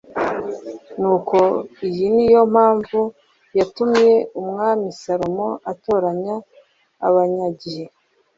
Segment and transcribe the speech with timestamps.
[0.99, 1.37] Nuko
[1.87, 2.99] iyi ni yo mpamvu
[3.57, 6.35] yatumye Umwami Salomo atoranya
[7.07, 7.85] abanyagihe